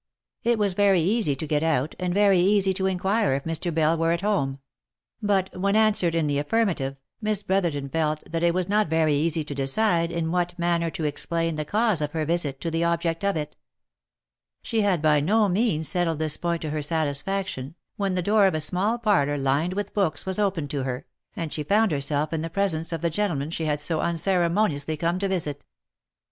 [0.41, 3.71] It was very easy to get out, and very easy to inquire if Mr.
[3.71, 4.57] Bell were at home;
[5.21, 9.43] but when answered in the affirmative, Miss Brotherton felt that it was not very easy
[9.43, 13.23] to decide in what manner to explain the cause of her visit to the object
[13.23, 13.55] of it.
[14.63, 18.55] She had by no means settled this point to her satisfaction, when the door of
[18.55, 21.05] a small parlouv, lined with books, was opened to her,
[21.35, 24.97] and she found herself in the presence of the gentleman she had so unceremo niously
[24.97, 25.57] come to visit.
[25.57, 25.65] OF MICHAEL ARMSTRONG.